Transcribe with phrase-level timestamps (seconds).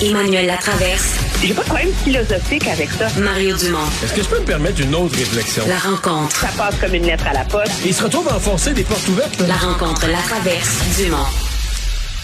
[0.00, 1.18] Emmanuel Latraverse.
[1.42, 3.08] J'ai pas de problème philosophique avec ça.
[3.20, 3.84] Mario Dumont.
[4.04, 5.64] Est-ce que je peux me permettre une autre réflexion?
[5.66, 6.36] La rencontre.
[6.36, 7.72] Ça passe comme une lettre à la poste.
[7.84, 9.40] Il se retrouve à enfoncer des portes ouvertes.
[9.40, 9.48] Là.
[9.48, 10.96] La rencontre Latraverse.
[10.98, 11.16] Dumont.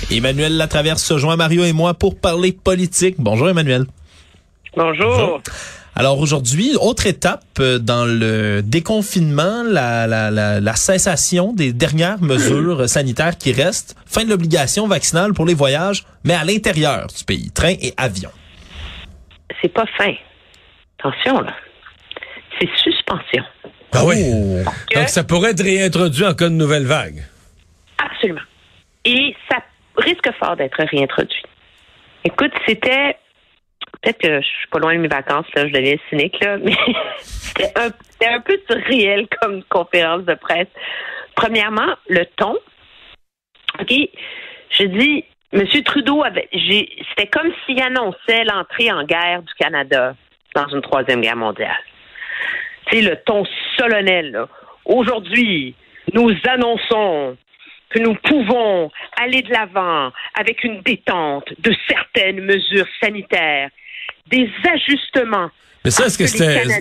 [0.08, 3.16] Emmanuel Latraverse se joint à Mario et moi pour parler politique.
[3.18, 3.86] Bonjour Emmanuel.
[4.76, 5.10] Bonjour.
[5.10, 5.40] Bonjour.
[5.96, 12.20] Alors aujourd'hui, autre étape euh, dans le déconfinement, la, la, la, la cessation des dernières
[12.22, 17.24] mesures sanitaires qui restent, fin de l'obligation vaccinale pour les voyages, mais à l'intérieur du
[17.24, 18.30] pays, train et avion.
[19.62, 20.14] C'est pas fin.
[20.98, 21.54] Attention, là.
[22.58, 23.44] C'est suspension.
[23.92, 24.16] Ah oui.
[24.26, 24.70] Oh.
[24.96, 27.24] Donc ça pourrait être réintroduit en cas de nouvelle vague.
[27.98, 28.40] Absolument.
[29.04, 29.58] Et ça
[29.96, 31.42] risque fort d'être réintroduit.
[32.24, 33.16] Écoute, c'était
[34.04, 36.74] peut-être que je suis pas loin de mes vacances, là, je deviens cynique, là, mais
[37.18, 40.68] c'était un, peu surréel comme conférence de presse.
[41.34, 42.56] Premièrement, le ton.
[43.80, 43.92] OK?
[44.70, 45.66] Je dis, M.
[45.84, 50.14] Trudeau c'était comme s'il annonçait l'entrée en guerre du Canada
[50.54, 51.76] dans une troisième guerre mondiale.
[52.90, 53.44] Sais, le ton
[53.76, 54.44] solennel.
[54.84, 55.74] Aujourd'hui,
[56.12, 57.36] nous annonçons
[57.90, 63.70] que nous pouvons aller de l'avant avec une détente de certaines mesures sanitaires,
[64.30, 65.50] des ajustements.
[65.84, 66.24] Mais ça, est-ce que,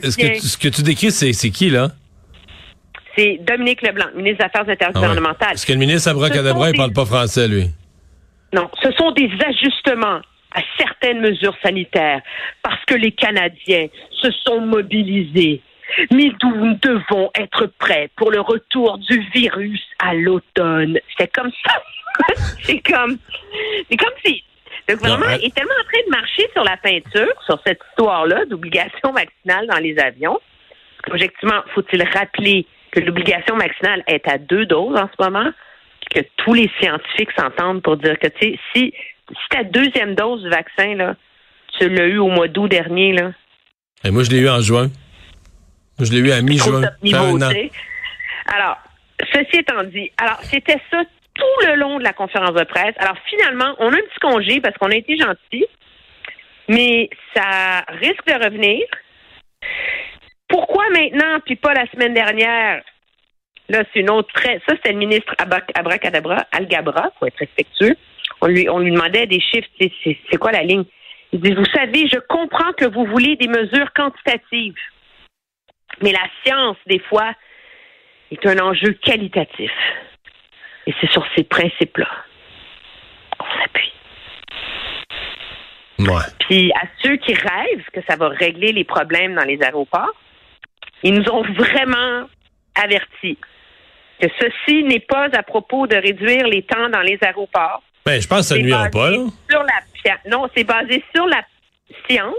[0.01, 1.89] Parce que est-ce tu- ce que tu décris, c'est, c'est qui, là?
[3.17, 4.71] C'est Dominique Leblanc, ministre des Affaires Ah ouais.
[4.73, 5.49] intergouvernementales.
[5.49, 7.65] Parce que le ministre Abracadabra, il parle pas français, lui.
[8.53, 10.21] Non, ce sont des ajustements
[10.55, 12.21] à certaines mesures sanitaires
[12.61, 13.87] parce que les Canadiens
[14.21, 15.61] se sont mobilisés.
[16.11, 20.97] Mais nous devons être prêts pour le retour du virus à l'automne.
[21.17, 21.81] C'est comme ça.
[22.63, 23.17] c'est comme,
[23.89, 24.43] c'est comme si
[24.87, 27.79] le gouvernement Non, elle- est tellement en train de marcher sur la peinture, sur cette
[27.89, 30.39] histoire-là d'obligation vaccinale dans les avions.
[31.11, 35.51] Objectivement, faut-il rappeler que l'obligation vaccinale est à deux doses en ce moment,
[36.13, 38.93] que tous les scientifiques s'entendent pour dire que, tu sais, si,
[39.29, 41.15] si ta deuxième dose du vaccin, là,
[41.79, 43.31] tu l'as eu au mois d'août dernier, là,
[44.05, 44.89] Et moi, je l'ai eu en juin.
[45.97, 46.81] Moi, je l'ai eu à mi-juin.
[48.53, 48.77] Alors,
[49.31, 51.03] ceci étant dit, alors, c'était ça
[51.35, 52.95] tout le long de la conférence de presse.
[52.97, 55.65] Alors, finalement, on a un petit congé parce qu'on a été gentils,
[56.67, 58.85] mais ça risque de revenir.
[60.47, 62.83] Pourquoi maintenant, puis pas la semaine dernière?
[63.69, 64.29] Là, c'est une autre.
[64.43, 67.95] Ça, c'était le ministre Abra- Abracadabra, Algabra, faut être respectueux.
[68.41, 69.69] On lui, on lui demandait des chiffres.
[69.79, 70.83] C'est quoi la ligne?
[71.31, 74.75] Il dit, vous savez, je comprends que vous voulez des mesures quantitatives.
[76.01, 77.33] Mais la science, des fois,
[78.31, 79.71] est un enjeu qualitatif.
[80.87, 82.09] Et c'est sur ces principes-là
[83.39, 83.93] qu'on s'appuie.
[85.99, 86.23] Ouais.
[86.39, 90.13] Puis à ceux qui rêvent que ça va régler les problèmes dans les aéroports,
[91.03, 92.27] ils nous ont vraiment
[92.75, 93.37] avertis
[94.21, 97.81] que ceci n'est pas à propos de réduire les temps dans les aéroports.
[98.05, 99.17] Ben, je pense que ça basé pas, là.
[99.49, 101.41] Sur la, pia- non, c'est basé sur la
[102.09, 102.35] science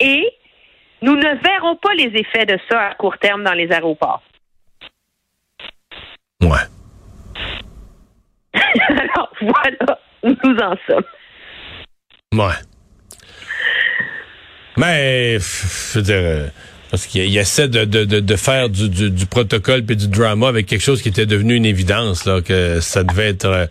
[0.00, 0.28] et
[1.02, 4.22] nous ne verrons pas les effets de ça à court terme dans les aéroports.
[6.42, 6.58] Ouais.
[8.88, 11.04] Alors voilà où nous en sommes.
[12.32, 12.54] Ouais.
[14.76, 16.48] Mais, je veux dire, euh,
[16.90, 20.08] parce qu'il il essaie de, de, de, de faire du, du, du protocole puis du
[20.08, 23.66] drama avec quelque chose qui était devenu une évidence, là, que ça devait être, euh,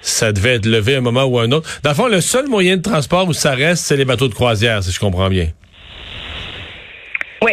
[0.00, 1.80] ça devait être levé à un moment ou à un autre.
[1.82, 4.34] Dans le fond, le seul moyen de transport où ça reste, c'est les bateaux de
[4.34, 5.48] croisière, si je comprends bien.
[7.42, 7.52] Oui.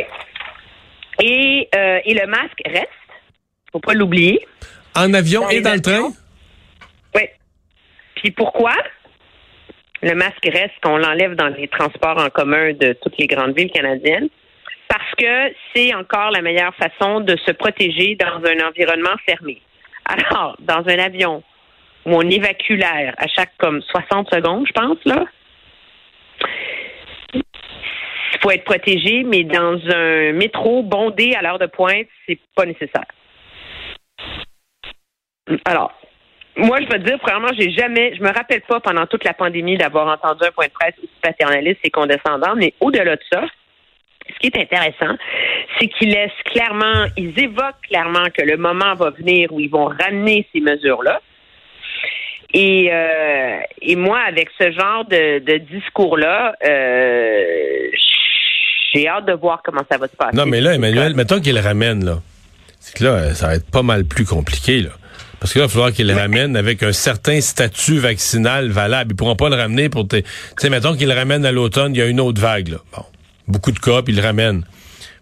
[1.22, 2.88] Et, euh, et le masque reste.
[3.72, 4.40] Faut pas l'oublier.
[4.96, 6.12] En avion Dans et dans le train?
[8.20, 8.74] Puis pourquoi?
[10.02, 13.72] Le masque reste, on l'enlève dans les transports en commun de toutes les grandes villes
[13.72, 14.30] canadiennes.
[14.88, 19.62] Parce que c'est encore la meilleure façon de se protéger dans un environnement fermé.
[20.06, 21.44] Alors, dans un avion
[22.06, 25.26] où on évacue l'air à chaque comme 60 secondes, je pense, là,
[27.34, 32.66] il faut être protégé, mais dans un métro bondé à l'heure de pointe, c'est pas
[32.66, 33.06] nécessaire.
[35.66, 35.94] Alors,
[36.60, 39.34] moi, je veux te dire, premièrement, j'ai jamais, je me rappelle pas pendant toute la
[39.34, 43.44] pandémie d'avoir entendu un point de presse aussi paternaliste et condescendant, mais au-delà de ça,
[44.28, 45.18] ce qui est intéressant,
[45.80, 49.86] c'est qu'ils laissent clairement, ils évoquent clairement que le moment va venir où ils vont
[49.86, 51.22] ramener ces mesures-là.
[52.54, 57.90] Et, euh, et moi, avec ce genre de, de discours-là, euh,
[58.94, 60.36] j'ai hâte de voir comment ça va se passer.
[60.36, 62.18] Non, mais là, Emmanuel, mettons qu'il le ramène, là.
[62.80, 64.90] C'est que là, ça va être pas mal plus compliqué, là.
[65.40, 69.12] Parce que là, il va falloir qu'il le ramène avec un certain statut vaccinal valable.
[69.14, 70.08] Ils pourront pas le ramener pour...
[70.08, 72.70] tes- Tu sais, mettons qu'il le ramène à l'automne, il y a une autre vague,
[72.70, 72.78] là.
[72.96, 73.04] Bon,
[73.48, 74.64] beaucoup de cas, puis il le ramène.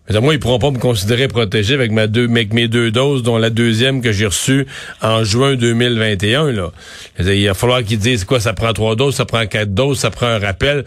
[0.10, 3.24] Mais moi, ils pourront pas me considérer protégé avec ma deux, avec mes deux doses,
[3.24, 4.66] dont la deuxième que j'ai reçue
[5.02, 6.52] en juin 2021.
[6.54, 6.72] Là.
[7.20, 10.10] Il va falloir qu'ils disent quoi, ça prend trois doses, ça prend quatre doses, ça
[10.10, 10.86] prend un rappel.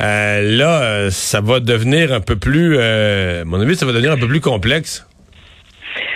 [0.00, 3.92] Euh, là, euh, ça va devenir un peu plus, euh, à mon avis, ça va
[3.92, 5.04] devenir un peu plus complexe.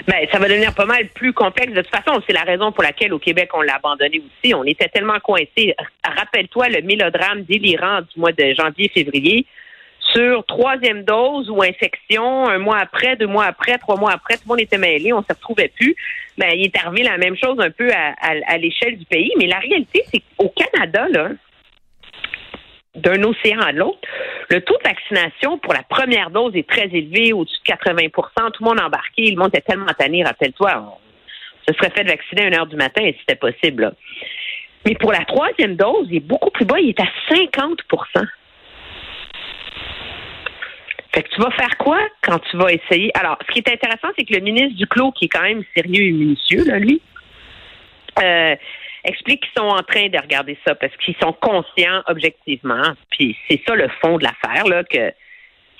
[0.07, 1.73] Ben, ça va devenir pas mal plus complexe.
[1.73, 4.55] De toute façon, c'est la raison pour laquelle au Québec, on l'a abandonné aussi.
[4.55, 5.75] On était tellement coincés.
[6.05, 9.47] Rappelle-toi le mélodrame délirant du mois de janvier-février
[10.15, 14.43] sur troisième dose ou infection, un mois après, deux mois après, trois mois après, tout
[14.47, 15.97] le monde était mêlé, on ne se retrouvait plus.
[16.39, 19.33] Ben, il est arrivé la même chose un peu à, l'échelle du pays.
[19.39, 21.31] Mais la réalité, c'est qu'au Canada, là,
[22.95, 23.99] d'un océan à l'autre,
[24.51, 28.11] le taux de vaccination pour la première dose est très élevé, au-dessus de 80%
[28.53, 32.43] Tout le monde embarqué, le monde était tellement tanné, rappelle-toi, on se serait fait vacciner
[32.43, 33.93] à une heure du matin si c'était possible.
[34.87, 37.83] Mais pour la troisième dose, il est beaucoup plus bas, il est à 50
[41.15, 43.11] fait que tu vas faire quoi quand tu vas essayer?
[43.15, 46.03] Alors, ce qui est intéressant, c'est que le ministre Duclos, qui est quand même sérieux
[46.03, 47.01] et minutieux, là, lui,
[48.21, 48.57] euh,
[49.05, 52.95] explique qu'ils sont en train de regarder ça parce qu'ils sont conscients objectivement.
[53.11, 55.13] Puis c'est ça le fond de l'affaire, là, que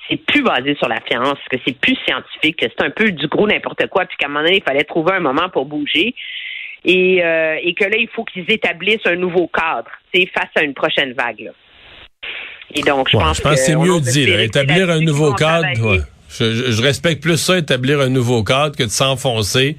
[0.09, 3.27] c'est plus basé sur la science, que c'est plus scientifique, que c'est un peu du
[3.27, 6.13] gros n'importe quoi, puis qu'à un moment donné, il fallait trouver un moment pour bouger.
[6.83, 10.75] Et, euh, et que là, il faut qu'ils établissent un nouveau cadre, face à une
[10.75, 11.39] prochaine vague.
[11.39, 11.51] Là.
[12.73, 14.29] Et donc, je pense, que c'est mieux dit.
[14.29, 15.67] établir un nouveau cadre,
[16.29, 19.77] je, respecte plus ça, établir un nouveau cadre, que de s'enfoncer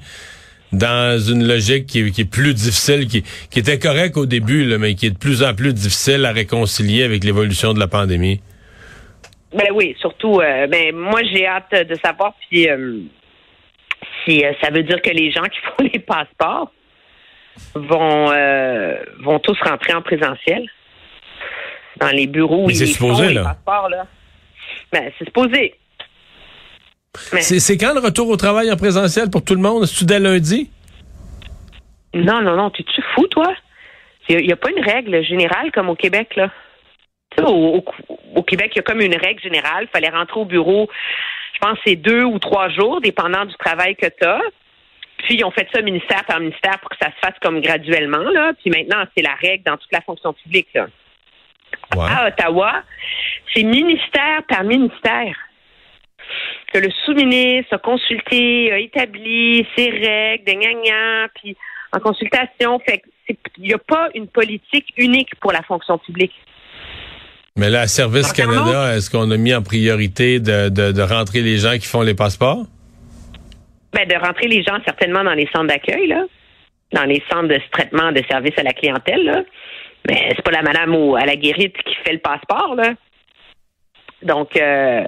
[0.71, 3.23] dans une logique qui, est plus difficile, qui,
[3.55, 7.23] était correcte au début, mais qui est de plus en plus difficile à réconcilier avec
[7.23, 8.41] l'évolution de la pandémie.
[9.53, 12.99] Ben oui, surtout, euh, ben moi j'ai hâte de savoir si, euh,
[14.25, 16.71] si euh, ça veut dire que les gens qui font les passeports
[17.73, 18.31] vont
[19.21, 20.69] vont tous rentrer en présentiel
[21.99, 22.67] dans les bureaux.
[22.67, 23.57] Mais c'est supposé, là.
[24.91, 25.75] Ben, c'est supposé.
[27.15, 29.83] C'est quand le retour au travail en présentiel pour tout le monde?
[29.83, 30.69] Est-ce dès lundi?
[32.13, 32.69] Non, non, non.
[32.69, 33.53] T'es-tu fou, toi?
[34.29, 36.51] Il n'y a, pas une règle générale comme au Québec, là.
[37.43, 37.83] Au,
[38.35, 39.83] au, Québec, il y a comme une règle générale.
[39.83, 40.89] Il fallait rentrer au bureau,
[41.53, 44.41] je pense, c'est deux ou trois jours, dépendant du travail que tu as.
[45.19, 48.29] Puis, ils ont fait ça ministère par ministère pour que ça se fasse comme graduellement,
[48.31, 48.53] là.
[48.61, 50.87] Puis maintenant, c'est la règle dans toute la fonction publique, là
[51.95, 52.83] à Ottawa,
[53.53, 55.35] c'est ministère par ministère
[56.73, 61.55] que le sous-ministre a consulté, a établi ses règles, des gagnants, puis
[61.91, 62.79] en consultation.
[62.79, 63.01] Fait
[63.57, 66.33] il n'y a pas une politique unique pour la fonction publique.
[67.57, 71.73] Mais là, Service Canada, est-ce qu'on a mis en priorité de, de, rentrer les gens
[71.73, 72.65] qui font les passeports?
[73.93, 76.23] Ben, de rentrer les gens certainement dans les centres d'accueil, là,
[76.93, 79.43] dans les centres de traitement de services à la clientèle, là.
[80.07, 82.93] Mais c'est pas la madame ou à la guérite qui fait le passeport, là.
[84.21, 85.03] Donc, euh,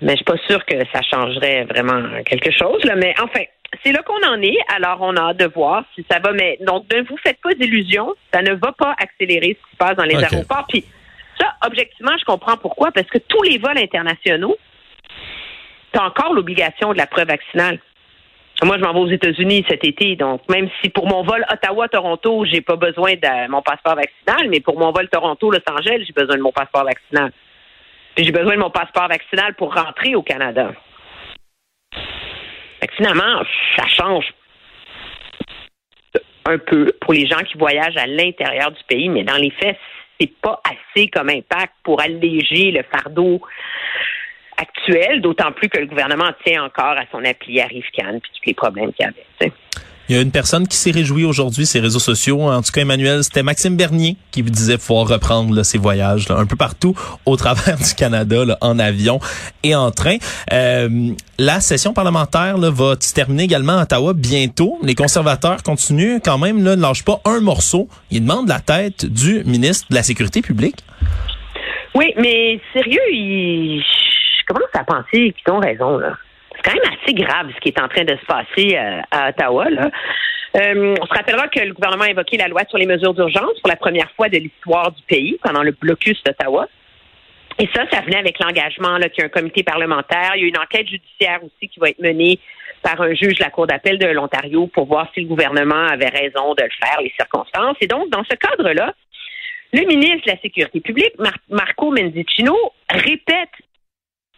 [0.00, 2.96] mais je suis pas sûre que ça changerait vraiment quelque chose, là.
[2.96, 3.40] Mais enfin,
[3.82, 4.58] c'est là qu'on en est.
[4.74, 6.32] Alors, on a hâte de voir si ça va.
[6.32, 8.14] Mais donc, ne vous faites pas d'illusions.
[8.32, 10.66] Ça ne va pas accélérer ce qui se passe dans les aéroports.
[10.68, 10.84] Puis,
[11.40, 12.92] ça, objectivement, je comprends pourquoi.
[12.92, 14.56] Parce que tous les vols internationaux,
[15.92, 17.78] tu as encore l'obligation de la preuve vaccinale.
[18.62, 22.44] Moi, je m'en vais aux États-Unis cet été, donc même si pour mon vol Ottawa-Toronto,
[22.44, 26.36] j'ai pas besoin de mon passeport vaccinal, mais pour mon vol Toronto-Los Angeles, j'ai besoin
[26.36, 27.32] de mon passeport vaccinal.
[28.14, 30.72] Puis j'ai besoin de mon passeport vaccinal pour rentrer au Canada.
[32.96, 33.42] finalement,
[33.76, 34.32] ça change
[36.46, 39.78] un peu pour les gens qui voyagent à l'intérieur du pays, mais dans les faits,
[40.20, 43.40] c'est pas assez comme impact pour alléger le fardeau
[44.56, 48.54] actuelle, d'autant plus que le gouvernement tient encore à son appli Arrive-Can puis tous les
[48.54, 49.52] problèmes qu'il y avait.
[50.08, 52.42] Il y a une personne qui s'est réjouie aujourd'hui, ses réseaux sociaux.
[52.42, 56.56] En tout cas, Emmanuel, c'était Maxime Bernier qui disait pouvoir reprendre ses voyages un peu
[56.56, 56.94] partout
[57.26, 59.18] au travers du Canada, en avion
[59.62, 60.16] et en train.
[60.52, 64.78] Euh, la session parlementaire va se terminer également à Ottawa bientôt.
[64.82, 67.88] Les conservateurs continuent quand même, là, ne lâchent pas un morceau.
[68.10, 70.84] Ils demandent la tête du ministre de la Sécurité publique.
[71.94, 73.82] Oui, mais sérieux, ils
[74.44, 75.98] je commence à penser qu'ils ont raison.
[75.98, 76.12] Là.
[76.64, 79.28] C'est quand même assez grave ce qui est en train de se passer euh, à,
[79.30, 79.66] Ottawa.
[80.56, 83.58] Euh, on se rappellera que le gouvernement a évoqué la loi sur les mesures d'urgence
[83.60, 86.68] pour la première fois de l'histoire du pays pendant le blocus d'Ottawa.
[87.58, 90.32] Et ça, ça venait avec l'engagement qu'il y a un comité parlementaire.
[90.36, 92.38] Il y a une enquête judiciaire aussi qui va être menée
[92.82, 96.08] par un juge de la Cour d'appel de l'Ontario pour voir si le gouvernement avait
[96.08, 97.76] raison de le faire, les circonstances.
[97.80, 98.94] Et donc, dans ce cadre-là,
[99.72, 101.14] le ministre de la Sécurité publique,
[101.48, 102.56] Marco Mendicino,
[102.90, 103.50] répète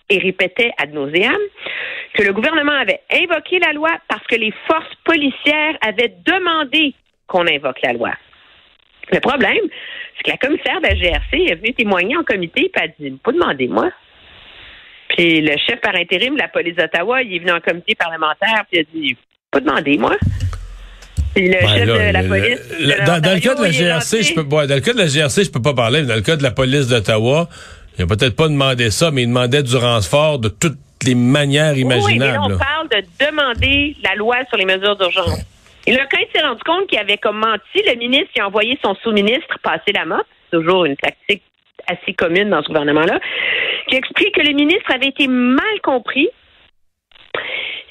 [0.09, 1.37] et répétait ad nauseam
[2.15, 6.95] que le gouvernement avait invoqué la loi parce que les forces policières avaient demandé
[7.27, 8.13] qu'on invoque la loi.
[9.13, 9.59] Le problème,
[10.17, 12.89] c'est que la commissaire de la GRC est venue témoigner en comité et elle a
[12.99, 13.91] dit Pas demander moi.
[15.11, 18.65] Puis le chef par intérim de la police d'Ottawa, il est venu en comité parlementaire,
[18.71, 19.17] puis il a dit
[19.51, 20.17] Pas demandé, moi.
[21.35, 22.77] Puis le Ouais, chef là, de la police.
[22.81, 24.93] le- de dans, dans le cas de la GRC, je peux, ouais, dans le cas
[24.95, 27.49] de la GRC, je peux pas parler, mais dans le cas de la police d'Ottawa,
[27.99, 31.75] il a peut-être pas demandé ça, mais il demandait du renfort de toutes les manières
[31.75, 32.55] Oui, mais là, imaginables.
[32.55, 35.45] on parle de demander la loi sur les mesures d'urgence.
[35.87, 38.47] Et là, quand il s'est rendu compte qu'il avait comme menti, le ministre il a
[38.49, 40.23] envoyé son sous-ministre passer la mop.
[40.51, 41.43] C'est toujours une tactique
[41.87, 43.21] assez commune dans ce gouvernement-là,
[43.89, 46.29] qui explique que le ministre avait été mal compris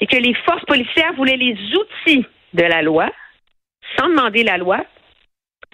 [0.00, 3.08] et que les forces policières voulaient les outils de la loi
[3.98, 4.84] sans demander la loi.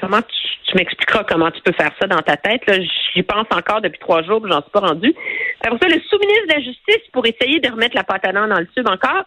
[0.00, 2.64] Comment tu, tu m'expliqueras comment tu peux faire ça dans ta tête?
[2.66, 2.76] Là,
[3.14, 5.14] j'y pense encore depuis trois jours, j'en suis pas rendu.
[5.60, 8.46] Après ça, le sous-ministre de la Justice, pour essayer de remettre la pâte à dans
[8.46, 9.24] le tube encore,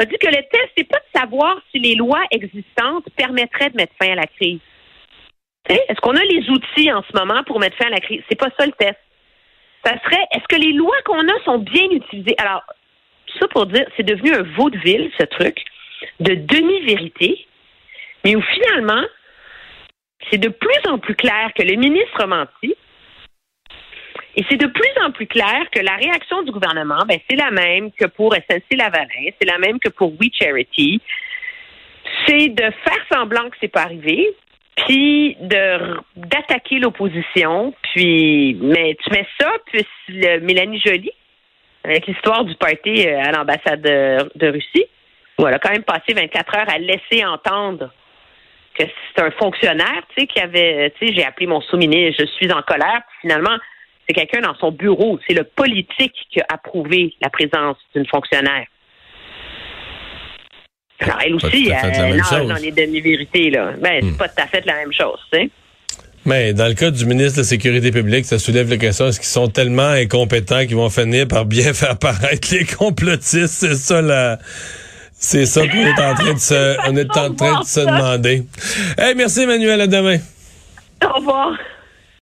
[0.00, 3.76] a dit que le test, c'est pas de savoir si les lois existantes permettraient de
[3.76, 4.60] mettre fin à la crise.
[5.68, 8.22] Est-ce qu'on a les outils en ce moment pour mettre fin à la crise?
[8.28, 8.98] C'est pas ça le test.
[9.84, 12.34] Ça serait, est-ce que les lois qu'on a sont bien utilisées?
[12.38, 12.62] Alors,
[13.38, 15.58] ça pour dire, c'est devenu un vaudeville, ce truc,
[16.20, 17.46] de demi-vérité,
[18.24, 19.04] mais où finalement,
[20.30, 22.74] c'est de plus en plus clair que le ministre a menti.
[24.38, 27.50] Et c'est de plus en plus clair que la réaction du gouvernement, ben, c'est la
[27.50, 31.00] même que pour SNC Lavalin, c'est la même que pour We Charity.
[32.24, 34.28] C'est de faire semblant que c'est pas arrivé,
[34.86, 41.10] puis d'attaquer l'opposition, puis mais tu mets ça, puis le Mélanie Joly,
[41.82, 44.84] avec l'histoire du party euh, à l'ambassade de, de Russie,
[45.36, 47.90] où elle a quand même passé 24 heures à laisser entendre
[48.78, 52.30] que c'est un fonctionnaire, tu sais, qui avait, tu sais, j'ai appelé mon sous-ministre, je
[52.36, 53.58] suis en colère, puis finalement,
[54.08, 58.66] c'est quelqu'un dans son bureau, c'est le politique qui a approuvé la présence d'une fonctionnaire.
[61.00, 62.48] Alors, elle aussi, elle nage chose.
[62.48, 63.72] dans les demi-vérités, là.
[63.78, 65.50] Ben, c'est pas tout à fait la même chose, tu sais.
[66.24, 69.20] Mais dans le cas du ministre de la Sécurité publique, ça soulève la question, est-ce
[69.20, 73.46] qu'ils sont tellement incompétents qu'ils vont finir par bien faire paraître les complotistes?
[73.46, 74.38] C'est ça la...
[75.20, 78.44] C'est ça qu'on est en train de se, on est en train de se demander.
[78.96, 80.18] Hey, merci Emmanuel, à demain.
[81.04, 81.52] Au revoir.